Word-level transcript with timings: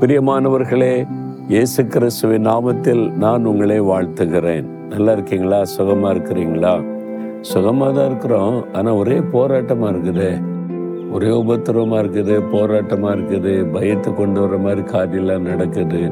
பிரியமானவர்களே 0.00 1.06
இயேசு 1.48 1.86
கிறிஸ்துவின் 1.86 2.44
நாமத்தில் 2.48 3.00
நான் 3.22 3.44
உங்களை 3.44 3.80
வாழ்த்துகிறேன். 3.80 4.66
நல்லா 4.88 5.12
இருக்கீங்களா? 5.12 5.62
சுகமா 5.76 6.08
இருக்கிறீங்களா? 6.14 6.72
சுகமாக 7.40 7.92
தான் 7.92 8.06
இருக்கிறோம். 8.06 8.64
ஆனால் 8.72 8.94
ஒரே 8.94 9.16
போராட்டமாக 9.32 9.90
இருக்குது. 9.94 10.28
ஒரே 11.12 11.30
உபத்திரவமாக 11.30 12.02
இருக்குது 12.02 12.36
போராட்டமாக 12.52 13.14
இருக்குது 13.16 13.54
பயத்தை 13.72 14.14
கொண்டு 14.14 14.40
வர 14.40 14.58
மாதிரி 14.58 14.82
காரியெல்லாம் 14.82 15.42
நடக்குது. 15.42 16.02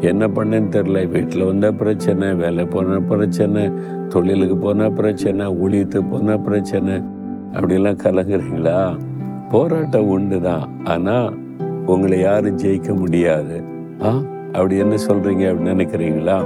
என்ன 0.00 0.28
பண்ணேன்னு 0.28 0.72
தெரில 0.76 1.02
வீட்டில் 1.08 1.44
வந்தால் 1.44 1.74
பிரச்சனை 1.74 2.34
வேலை 2.34 2.64
போனால் 2.64 3.04
பிரச்சனை 3.04 3.64
தொழிலுக்கு 4.14 4.56
போனால் 4.56 4.92
பிரச்சனை 4.92 5.46
ஊழியத்துக்கு 5.64 6.10
போனால் 6.10 6.40
பிரச்சனை. 6.40 6.96
அப்படிலாம் 7.56 8.00
கலங்குறீங்களா? 8.06 8.78
போராட்டம் 9.50 10.08
உண்டு 10.16 10.40
தான் 10.40 10.66
ஆனால் 10.84 11.28
உங்களை 11.88 12.18
யாரும் 12.18 12.58
ஜெயிக்க 12.58 12.96
முடியாது. 12.96 13.62
ஆ? 14.02 14.20
அப்படி 14.52 14.76
என்ன 14.76 14.94
சொல்கிறீங்க 14.94 15.44
அப்படின்னு 15.44 15.74
நினைக்கிறீங்களா? 15.74 16.44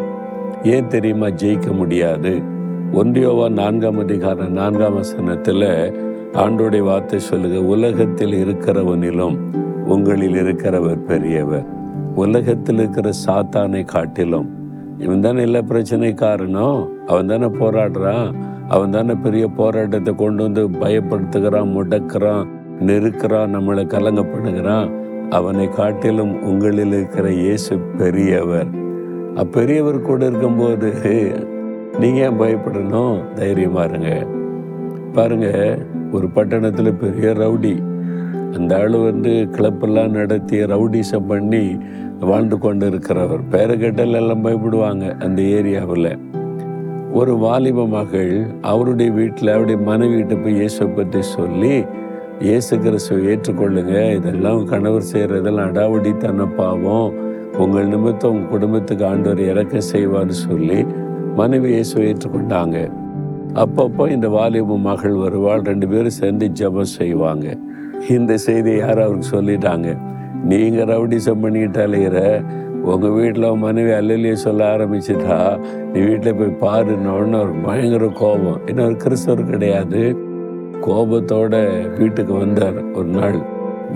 ஏன் 0.63 0.87
தெரியுமா 0.87 1.27
ஜெயிக்க 1.27 1.75
முடியாது? 1.75 2.43
ஒன்றியோவா 2.93 3.51
நான்காம் 3.51 3.99
அதிகாரம் 3.99 4.53
நான்காம் 4.53 4.95
வசனத்தில் 4.95 5.95
ஆண்டோடைய 6.33 6.81
வார்த்தை 6.81 7.19
சொல்லுங்க 7.19 7.61
உலகத்தில் 7.61 8.33
இருக்கிறவனிலும் 8.33 9.39
உங்களில் 9.85 10.35
இருக்கிறவர் 10.35 11.05
பெரியவர். 11.05 11.65
உலகத்தில் 12.15 12.79
இருக்கிற 12.79 13.11
சாத்தானை 13.27 13.85
காட்டிலும். 13.85 14.49
இவன் 14.99 15.21
தானே 15.21 15.43
எல்லா 15.43 15.61
பிரச்சனை 15.61 16.15
காரணம்? 16.15 16.89
அவன் 17.07 17.27
தானே 17.27 17.45
போராடுறான். 17.45 18.35
அவன் 18.69 18.91
தானே 18.91 19.15
பெரிய 19.15 19.49
போராட்டத்தை 19.49 20.15
கொண்டு 20.15 20.43
வந்து 20.43 20.69
பயப்படுத்துகிறான் 20.69 21.71
முடக்கிறான் 21.71 22.47
நெருக்கிறான் 22.81 23.57
நம்மளை 23.57 23.87
கலங்கப்படுகிறான். 23.87 25.01
அவனை 25.37 25.67
காட்டிலும் 25.69 26.33
உங்களில் 26.51 26.93
இருக்கிற 26.97 27.27
இயேசு 27.43 27.75
பெரியவர். 28.01 28.71
அப்பெரியவர் 29.43 29.99
கூட 30.09 30.21
இருக்கும்போது 30.27 30.91
நீங்கள் 32.01 32.25
ஏன் 32.27 32.41
பயப்படணும்? 32.41 33.17
தைரியமாக 33.35 33.87
இருங்க. 33.89 34.11
பாருங்க 35.17 35.49
ஒரு 36.17 36.27
பட்டணத்தில் 36.37 36.99
பெரிய 37.05 37.29
ரவுடி 37.43 37.75
அந்த 38.57 38.73
ஆள் 38.79 38.97
வந்து 39.09 39.33
கிளப்பெல்லாம் 39.57 40.15
நடத்தி 40.19 40.57
ரவுடிசம் 40.73 41.29
பண்ணி 41.33 41.65
வாழ்ந்து 42.31 42.57
கொண்டு 42.59 42.87
இருக்கிறவர் 42.91 43.43
பேரை 43.53 43.75
கேட்டால் 43.79 44.19
எல்லாம் 44.21 44.45
பயப்படுவாங்க 44.47 45.07
அந்த 45.25 45.41
ஏரியாவில். 45.57 46.13
ஒரு 47.21 47.33
வாலிப 47.45 47.87
மகள் 47.97 48.35
அவருடைய 48.73 49.11
வீட்டில் 49.13 49.55
அவருடைய 49.55 49.79
மனைவிகிட்ட 49.89 50.35
போய் 50.43 50.59
இயேசுவை 50.61 50.91
பற்றி 50.99 51.23
சொல்லி 51.37 51.75
இயேசு 52.41 52.79
கிறிஸ்துவை 52.79 53.25
ஏற்றுக்கொள்ளுங்க. 53.33 54.15
இதெல்லாம் 54.19 54.65
கணவர் 54.65 55.11
செய்கிறதெல்லாம் 55.13 55.69
அடாவடித்தன 55.71 56.47
பாவம் 56.57 57.13
உங்கள் 57.59 57.87
நிமித்தம் 57.87 58.31
உங்கள் 58.31 58.51
குடும்பத்துக்கு 58.51 59.07
ஆண்டவர் 59.07 59.39
இறக்க 59.39 59.79
செய்வார்னு 59.93 60.31
சொல்லி 60.31 60.87
மனைவி 61.37 61.69
இயேசுவை 61.69 62.13
ஏற்றுக்கொண்டாங்க. 62.13 62.91
அப்பப்போ 63.55 64.11
இந்த 64.11 64.29
வாலிப 64.29 64.77
மகள் 64.77 65.15
வருவாள். 65.15 65.63
ரெண்டு 65.63 65.89
பேரும் 65.89 66.19
சேர்ந்து 66.21 66.49
ஜெபம் 66.49 66.95
செய்வாங்க. 66.99 67.57
இந்த 68.09 68.37
செய்தியை 68.37 68.79
யார் 68.79 69.05
அவருக்கு 69.05 69.33
சொல்லிட்டாங்க. 69.37 69.97
நீங்கள் 70.45 70.89
ரவுடிசம் 70.93 71.43
பண்ணிக்கிட்டாலேற 71.45 72.45
உங்கள் 72.83 73.11
வீட்டில் 73.11 73.49
மனைவி 73.57 73.91
அல்லலையே 73.91 74.33
சொல்ல 74.33 74.77
ஆரம்பிச்சிட்டா 74.77 75.59
நீ 75.93 76.01
வீட்டில் 76.01 76.35
போய் 76.35 76.61
பாருன்னு. 76.65 77.39
ஒரு 77.41 77.53
பயங்கர 77.65 78.07
கோபம். 78.07 78.61
ஏன்னா 78.67 78.85
ஒரு 78.85 78.97
கிறிஸ்தவர் 78.97 79.51
கிடையாது. 79.51 80.31
கோபத்தோட 80.87 81.55
வீட்டுக்கு 81.99 82.35
வந்தார் 82.43 82.79
ஒரு 82.99 83.11
நாள். 83.19 83.39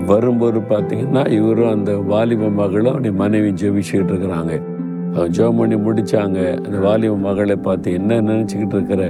வரும்போது 0.09 0.59
பார்த்தீங்கன்னா 0.71 1.23
இவரும் 1.37 1.71
அந்த 1.75 1.91
வாலிப 2.11 2.49
மகளும் 2.59 2.91
அப்படி 2.93 3.11
மனைவி 3.21 3.51
ஜெபிச்சுக்கிட்டு 3.61 4.11
இருக்கிறாங்க. 4.13 4.53
அவன் 5.15 5.33
ஜெபம் 5.37 5.59
பண்ணி 5.59 5.77
முடிச்சாங்க. 5.85 6.39
அந்த 6.65 6.77
வாலிப 6.87 7.13
மகளை 7.27 7.55
பார்த்து 7.67 7.93
என்ன 7.99 8.19
நினச்சிக்கிட்டு 8.29 8.77
இருக்கிற? 8.79 9.03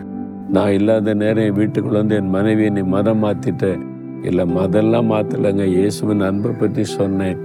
நான் 0.56 0.74
இல்லாத 0.78 1.13
நேரம் 1.22 1.46
என் 1.47 1.57
வீட்டுக்குள்ள 1.62 2.01
வந்து 2.03 2.18
என் 2.22 2.34
மனைவியை 2.35 2.69
நீ 2.78 2.84
மதம் 2.96 3.24
மாற்றிட்டேன் 3.24 3.81
இல்லை 4.28 4.44
மதெல்லாம் 4.57 5.09
மாற்றலைங்க 5.13 5.66
இயேசுவின் 5.78 6.24
அன்பை 6.28 6.51
பற்றி 6.62 6.84
சொன்னேன். 7.00 7.38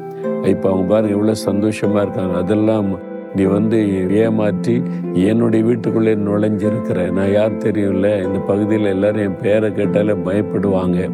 இப்போ 0.52 0.66
அவங்க 0.70 0.86
பாருங்க 0.92 1.14
எவ்வளோ 1.16 1.34
சந்தோஷமாக 1.48 2.04
இருக்காங்க. 2.04 2.34
அதெல்லாம் 2.42 2.88
நீ 3.36 3.42
வந்து 3.42 4.10
ஏமாற்றி 4.10 4.82
என்னுடைய 5.12 5.64
வீட்டுக்குள்ளே 5.64 6.14
நுழைஞ்சிருக்கிற. 6.14 7.10
நான் 7.10 7.32
யார் 7.32 7.56
தெரியல 7.56 8.24
இந்த 8.24 8.38
பகுதியில் 8.46 8.86
எல்லாரும் 8.86 9.22
என் 9.22 9.36
பேரை 9.42 9.74
கேட்டாலே 9.74 10.12
பயப்படுவாங்க. 10.12 11.10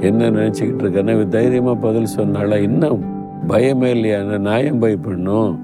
என்ன 0.00 0.30
நினச்சிக்கிட்டு 0.30 0.82
இருக்கேன்னா 0.82 1.28
தைரியமாக 1.28 1.80
பதில் 1.80 2.06
சொன்னால 2.16 2.56
இன்னும் 2.56 3.04
பயமே 3.48 3.84
இல்லையா? 3.84 4.22
நான் 4.22 4.82
பயப்படணும்? 4.82 5.58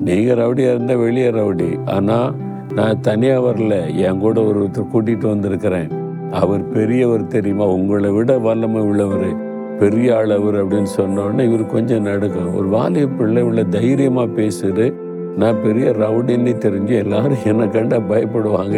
நீங்கள் 0.00 0.36
ரவுடியாக 0.36 0.74
இருந்தால் 0.74 0.96
வெளியே 0.96 1.30
ரவுடி. 1.30 1.86
ஆனால் 1.86 2.34
நான் 2.74 3.00
தனியாக 3.00 3.50
வரல. 3.50 3.94
என் 3.94 4.18
கூட 4.18 4.40
ஒருத்தர் 4.40 4.86
கூட்டிகிட்டு 4.92 5.26
வந்திருக்கிறேன். 5.26 5.88
அவர் 6.30 6.68
பெரியவர் 6.68 7.26
தெரியுமா? 7.26 7.66
உங்களை 7.66 8.10
விட 8.10 8.38
வல்லமை 8.38 8.80
உள்ளவர். 8.80 9.46
பெரிய 9.78 10.16
ஆள் 10.16 10.30
அவர் 10.30 10.66
அப்படின்னு 10.66 10.86
சொன்னோடனே 10.96 11.52
இவர் 11.52 11.66
கொஞ்சம் 11.66 12.02
நடுக்கும். 12.02 12.54
ஒரு 12.56 12.68
வாலிய 12.68 13.06
பிள்ளை 13.06 13.42
உள்ள 13.42 13.64
தைரியமாக 13.64 14.42
பேசுது. 14.42 14.94
நான் 15.40 15.62
பெரிய 15.64 15.86
ரவுடின்னு 16.02 16.52
தெரிஞ்சு 16.64 16.94
எல்லாரும் 17.04 17.44
என்னை 17.44 17.66
கண்டா 17.70 17.98
பயப்படுவாங்க. 18.12 18.76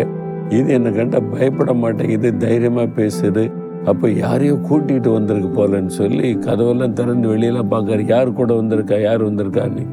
இது 0.58 0.68
என்னை 0.76 0.90
கண்டா 0.92 1.18
பயப்பட 1.34 1.72
மாட்டேங்குது 1.82 2.30
தைரியமாக 2.36 2.88
பேசுது. 2.98 3.44
அப்போ 3.90 4.06
யாரையோ 4.10 4.54
கூட்டிகிட்டு 4.68 5.10
வந்திருக்கு 5.12 5.50
போலன்னு 5.58 5.92
சொல்லி 6.00 6.28
கதவெல்லாம் 6.46 6.96
திறந்து 6.98 7.26
வெளியெல்லாம் 7.32 7.70
பார்க்காரு. 7.74 8.02
யார் 8.06 8.32
கூட 8.40 8.50
வந்திருக்கா 8.60 8.98
யார் 9.00 9.22
வந்திருக்கான்னு. 9.28 9.84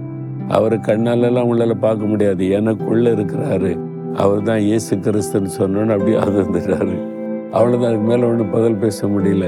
அவர் 0.58 0.76
கண்ணாலெல்லாம் 0.90 1.50
உள்ளால 1.52 1.76
பார்க்க 1.86 2.12
முடியாது. 2.14 2.44
எனக்குள்ளே 2.60 3.12
இருக்கிறாரு. 3.18 3.72
அவர் 4.24 4.44
தான் 4.50 4.62
இயேசு 4.70 4.96
கிறிஸ்துன்னு 5.06 5.54
சொன்னோன்னு 5.60 5.96
அப்படியே 5.98 6.20
அது 6.26 6.44
அவ்வளோதான் 7.58 7.90
அதுக்கு 7.90 8.08
மேலே 8.12 8.24
ஒன்றும் 8.32 8.54
பதில் 8.58 8.82
பேச 8.84 9.08
முடியல. 9.08 9.46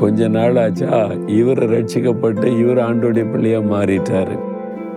கொஞ்ச 0.00 0.28
நாள் 0.36 0.58
ஆச்சா 0.64 0.94
இவர் 1.40 1.62
ரட்சிக்கப்பட்டு 1.72 2.46
இவர் 2.62 2.80
ஆண்டோடைய 2.88 3.24
பிள்ளையாக 3.32 3.70
மாறிட்டாரு. 3.74 4.36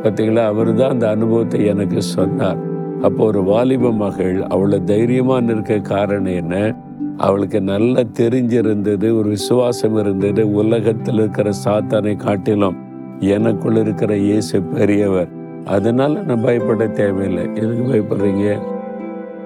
பார்த்தீங்களா 0.04 0.44
அவர் 0.46 0.76
தான் 0.76 0.90
அந்த 0.90 1.10
அனுபவத்தை 1.10 1.66
எனக்கு 1.66 2.02
சொன்னார். 2.02 2.60
அப்போ 3.02 3.26
ஒரு 3.26 3.44
வாலிப 3.44 3.92
மகள் 3.92 4.44
அவளை 4.44 4.84
தைரியமாக 4.84 5.42
நிற்க 5.42 5.80
காரணம் 5.80 6.34
என்ன? 6.34 6.76
அவளுக்கு 7.18 7.62
நல்லா 7.62 8.00
தெரிஞ்சிருந்தது 8.20 9.18
ஒரு 9.18 9.30
விசுவாசம் 9.30 9.98
இருந்தது. 9.98 10.52
உலகத்தில் 10.52 11.16
இருக்கிற 11.16 11.50
சாத்தானை 11.66 12.16
காட்டிலும் 12.16 12.78
எனக்குள்ள 13.20 13.80
இருக்கிற 13.80 14.16
இயேசு 14.18 14.62
பெரியவர். 14.62 15.28
அதனால 15.66 16.20
நான் 16.20 16.42
பயப்பட 16.42 16.88
தேவையில்லை. 16.88 17.44
எதுக்கு 17.54 17.86
பயப்படுறீங்க? 17.92 18.58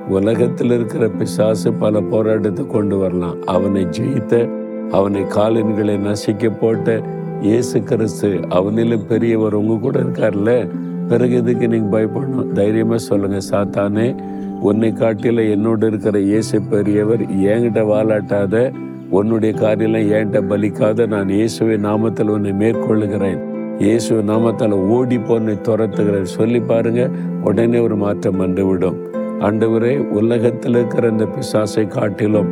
உலகத்தில் 0.09 0.71
இருக்கிற 0.71 1.09
பிசாசு 1.09 1.73
பல 1.73 2.01
போராட்டத்தை 2.01 2.67
கொண்டு 2.67 2.97
வரலாம். 2.97 3.37
அவனை 3.45 3.85
ஜெயித்த 3.85 4.49
அவனை 4.91 5.21
காலின்களை 5.21 5.97
நசிக்க 5.99 6.49
போட்ட 6.49 7.01
இயேசு 7.41 7.83
கிறிஸ்து 7.83 8.29
அவனிலும் 8.49 9.05
பெரியவர் 9.05 9.53
உங்க 9.53 9.75
கூட 9.75 9.99
இருக்கார்ல? 9.99 10.51
பிறகு 11.07 11.35
எதுக்கு 11.35 11.67
நீங்க 11.67 11.89
பயப்படணும்? 11.97 12.51
தைரியமா 12.51 12.95
சொல்லுங்க 12.95 13.37
சாத்தானே 13.51 14.07
உன்னை 14.61 14.89
காட்டில 14.91 15.45
என்னோட 15.55 15.83
இருக்கிற 15.83 16.19
இயேசு 16.19 16.61
பெரியவர் 16.61 17.23
என்கிட்ட 17.51 17.83
வாலாட்டாத 17.91 18.55
உன்னுடைய 19.09 19.53
காரியெல்லாம் 19.59 20.09
என்கிட்ட 20.09 20.41
பலிக்காத 20.51 21.07
நான் 21.07 21.29
இயேசுவை 21.29 21.77
நாமத்தில் 21.77 22.27
உன்னை 22.27 22.51
மேற்கொள்ளுகிறேன். 22.51 23.39
இயேசு 23.79 24.23
நாமத்தால் 24.23 24.75
ஓடி 24.95 25.17
போன்னு 25.17 25.55
துரத்துகிறேன். 25.67 26.31
சொல்லி 26.37 26.59
பாருங்க 26.59 27.09
உடனே 27.43 27.79
ஒரு 27.79 27.95
மாற்றம் 27.95 28.37
வந்துவிடும். 28.37 28.99
ஆண்டவரே 29.39 29.93
உலகத்தில் 30.09 30.75
இருக்கிற 30.75 31.07
இந்த 31.07 31.27
பிசாசை 31.35 31.87
காட்டிலும் 31.87 32.51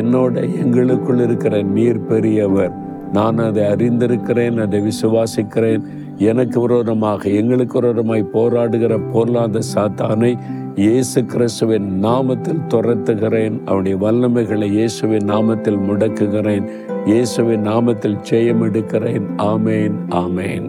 என்னோட 0.00 0.34
எங்களுக்குள் 0.62 1.20
இருக்கிற 1.20 1.62
நீர் 1.62 2.06
பெரியவர் 2.06 2.74
நான் 3.16 3.38
அதை 3.48 3.62
அறிந்திருக்கிறேன் 3.72 4.56
அதை 4.64 4.78
விசுவாசிக்கிறேன். 4.88 5.82
எனக்கு 6.30 6.58
விரோதமாக 6.60 7.28
எங்களுக்கு 7.40 7.76
விரோதமாய் 7.80 8.32
போராடுகிற 8.36 8.94
பொருளாத 9.12 9.60
சாத்தானை 9.74 10.32
இயேசு 10.84 11.18
கிறிஸ்துவின் 11.32 11.86
நாமத்தில் 12.06 12.66
துரத்துகிறேன். 12.72 13.56
அவனுடைய 13.68 13.96
வல்லமைகளை 14.04 14.68
இயேசுவின் 14.78 15.30
நாமத்தில் 15.34 15.84
முடக்குகிறேன். 15.88 16.66
இயேசுவின் 17.12 17.64
நாமத்தில் 17.70 18.18
ஜெயம் 18.30 18.64
எடுக்கிறேன் 18.68 19.28
ஆமேன் 19.52 19.96
ஆமேன். 20.22 20.68